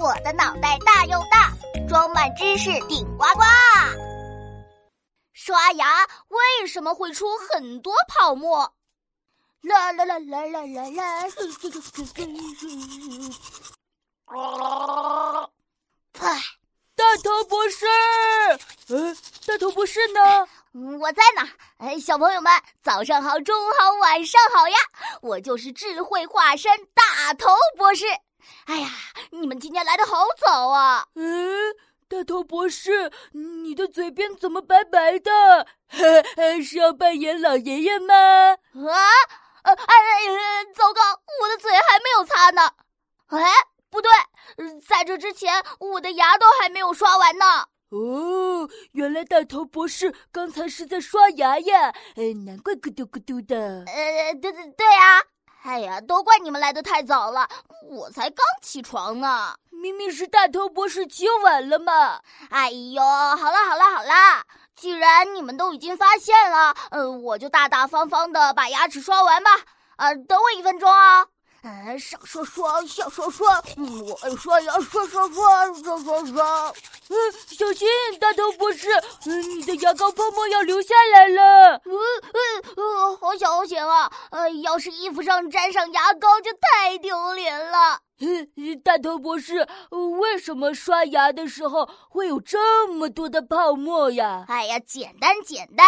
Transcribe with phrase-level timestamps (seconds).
[0.00, 1.52] 我的脑袋大又大，
[1.86, 3.42] 装满知识顶呱呱。
[5.34, 8.60] 刷牙为什么会出很多泡沫？
[9.60, 11.28] 啦啦啦啦啦啦啦！
[16.18, 16.40] 哎，
[16.96, 17.84] 大头博士，
[18.88, 19.14] 呃，
[19.46, 20.48] 大头博士呢？
[20.98, 21.46] 我在呢。
[21.76, 22.50] 哎，小朋友们，
[22.82, 24.76] 早上好，中午好，晚上好呀！
[25.20, 28.06] 我就是智慧化身大头博士。
[28.64, 29.19] 哎呀，你
[29.50, 31.08] 们今天来的好早啊！
[31.16, 31.74] 嗯，
[32.08, 35.66] 大头博士，你的嘴边怎么白白的？
[36.62, 38.14] 是要扮演老爷爷吗？
[38.14, 38.54] 啊，
[39.64, 41.00] 哎哎，糟糕，
[41.42, 42.62] 我的嘴还没有擦呢。
[43.26, 43.52] 哎，
[43.90, 44.08] 不对，
[44.88, 47.44] 在这之前，我的牙都还没有刷完呢。
[47.88, 51.92] 哦，原来大头博士刚才是在刷牙呀！
[52.14, 53.82] 哎，难怪咕嘟咕嘟的。
[53.88, 55.20] 呃，对对对啊！
[55.62, 57.48] 哎呀，都怪你们来的太早了，
[57.88, 59.54] 我才刚起床呢。
[59.70, 62.20] 明明是大头博士起晚了嘛！
[62.50, 64.42] 哎呦，好了好了好了，
[64.76, 69.50] 既然你们都已经发现了，嗯，我就大大方方的把牙齿刷完吧。
[69.96, 71.26] 啊，等我一分钟啊。
[71.62, 76.72] 嗯，上刷刷，下刷刷，我刷牙刷刷刷刷刷刷。
[77.08, 77.16] 嗯，
[77.48, 77.86] 小心，
[78.18, 78.88] 大头博士，
[79.26, 81.76] 嗯，你的牙膏泡沫要流下来了。
[81.84, 81.92] 嗯
[82.32, 82.40] 嗯！
[84.30, 88.00] 呃，要是衣服上沾上牙膏，就太丢脸了。
[88.84, 89.66] 大头博士，
[90.20, 94.44] 为什么刷牙的时候会有这么多的泡沫呀？
[94.48, 95.86] 哎呀，简单简单。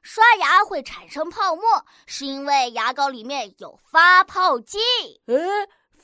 [0.00, 1.62] 刷牙会产生泡沫，
[2.06, 4.78] 是因为牙膏里面有发泡剂。
[5.26, 5.34] 呃，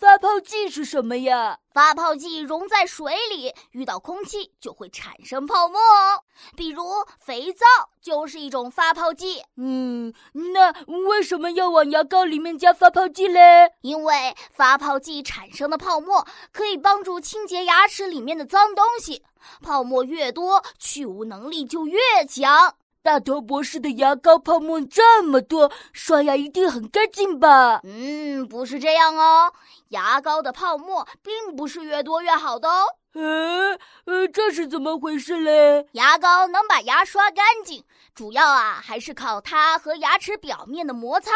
[0.00, 1.58] 发泡剂是什么呀？
[1.74, 6.24] 发泡剂溶在水里，遇到空气就会产生泡沫哦。
[6.56, 6.82] 比如
[7.18, 7.66] 肥皂
[8.00, 9.42] 就是一种发泡剂。
[9.58, 10.14] 嗯，
[10.54, 10.72] 那
[11.08, 13.74] 为什么要往牙膏里面加发泡剂嘞？
[13.82, 19.22] 因为发泡剂产生的泡沫可以帮助清洁牙齿里面的脏东西，
[19.60, 22.74] 泡沫越多，去污能力就越强。
[23.02, 27.80] 大头博士的牙膏泡沫这么多，刷牙一定很干净吧？
[27.82, 29.52] 嗯，不是这样哦，
[29.88, 32.84] 牙膏的泡沫并不是越多越好的哦。
[33.12, 35.88] 呃呃，这是怎么回事嘞？
[35.92, 37.82] 牙膏能把牙刷干净，
[38.14, 41.32] 主要啊还是靠它和牙齿表面的摩擦，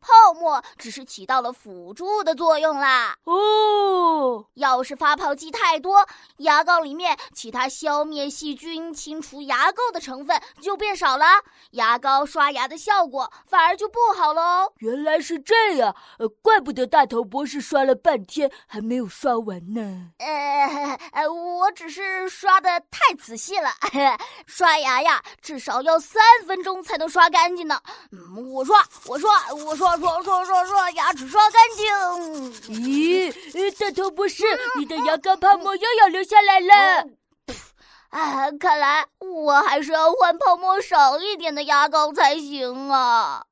[0.00, 3.16] 泡沫只是起到了辅助的作用啦。
[3.24, 3.34] 哦，
[4.54, 6.06] 要是发泡剂太多，
[6.38, 11.24] 牙膏里面其他消灭细菌、清除牙垢的成分就变少了，
[11.72, 14.72] 牙膏刷牙的效果反而就不好喽。
[14.78, 20.10] 原来是这样，呃，怪不得大头博士刷了半天还没有刷完呢。
[20.18, 20.94] 呃。
[21.12, 23.70] 哎，我只是刷的太仔细了。
[24.46, 27.80] 刷牙呀，至少要三分钟才能刷干净呢。
[28.10, 32.52] 嗯，我刷，我刷，我刷刷刷刷刷，牙齿刷干净。
[32.74, 32.93] 咦，
[33.84, 34.44] 大头博士，
[34.78, 37.04] 你的牙膏泡沫又要流下来了。
[38.08, 43.44] 啊，看来我还是要换泡沫少一点的牙膏才行啊。